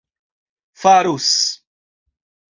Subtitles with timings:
[0.81, 1.31] farus